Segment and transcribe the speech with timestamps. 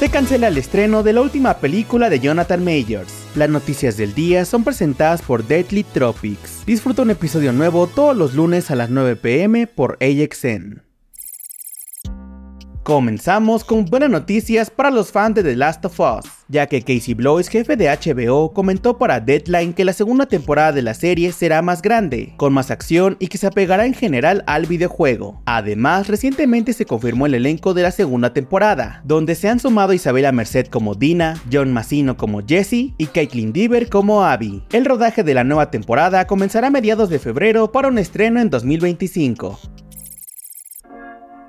[0.00, 3.12] Se cancela el estreno de la última película de Jonathan Majors.
[3.34, 6.64] Las noticias del día son presentadas por Deadly Tropics.
[6.64, 10.89] Disfruta un episodio nuevo todos los lunes a las 9 pm por AXN.
[12.90, 17.14] Comenzamos con buenas noticias para los fans de The Last of Us, ya que Casey
[17.14, 21.62] Bloys, jefe de HBO, comentó para Deadline que la segunda temporada de la serie será
[21.62, 25.40] más grande, con más acción y que se apegará en general al videojuego.
[25.46, 30.32] Además, recientemente se confirmó el elenco de la segunda temporada, donde se han sumado Isabela
[30.32, 34.64] Merced como Dina, John Massino como Jesse y Caitlin Deaver como Abby.
[34.72, 38.50] El rodaje de la nueva temporada comenzará a mediados de febrero para un estreno en
[38.50, 39.60] 2025.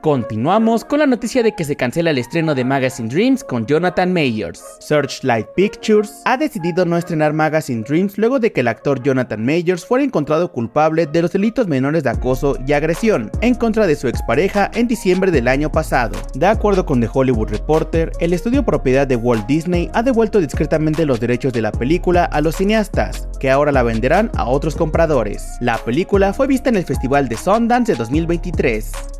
[0.01, 4.11] Continuamos con la noticia de que se cancela el estreno de Magazine Dreams con Jonathan
[4.11, 4.63] Mayers.
[4.79, 9.85] Searchlight Pictures ha decidido no estrenar Magazine Dreams luego de que el actor Jonathan Mayers
[9.85, 14.07] fuera encontrado culpable de los delitos menores de acoso y agresión en contra de su
[14.07, 16.17] expareja en diciembre del año pasado.
[16.33, 21.05] De acuerdo con The Hollywood Reporter, el estudio propiedad de Walt Disney ha devuelto discretamente
[21.05, 25.57] los derechos de la película a los cineastas, que ahora la venderán a otros compradores.
[25.59, 29.10] La película fue vista en el Festival de Sundance de 2023.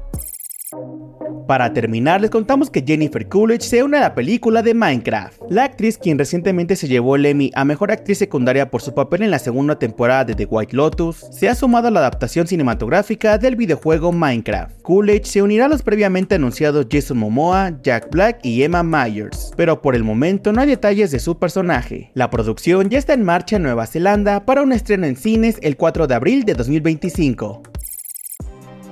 [1.48, 5.42] Para terminar, les contamos que Jennifer Coolidge se une a la película de Minecraft.
[5.50, 9.24] La actriz, quien recientemente se llevó el Emmy a Mejor Actriz Secundaria por su papel
[9.24, 13.38] en la segunda temporada de The White Lotus, se ha sumado a la adaptación cinematográfica
[13.38, 14.82] del videojuego Minecraft.
[14.82, 19.82] Coolidge se unirá a los previamente anunciados Jason Momoa, Jack Black y Emma Myers, pero
[19.82, 22.12] por el momento no hay detalles de su personaje.
[22.14, 25.78] La producción ya está en marcha en Nueva Zelanda para un estreno en cines el
[25.78, 27.71] 4 de abril de 2025.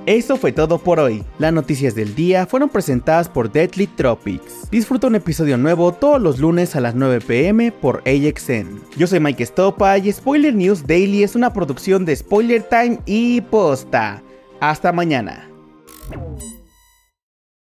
[0.06, 1.22] Eso fue todo por hoy.
[1.38, 4.70] Las noticias del día fueron presentadas por Deadly Tropics.
[4.70, 8.80] Disfruta un episodio nuevo todos los lunes a las 9 pm por AXN.
[8.96, 13.42] Yo soy Mike Stopa y Spoiler News Daily es una producción de Spoiler Time y
[13.42, 14.22] Posta.
[14.60, 15.50] Hasta mañana.